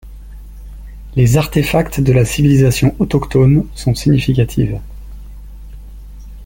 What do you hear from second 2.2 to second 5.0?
civilisation autochtone sont significatives.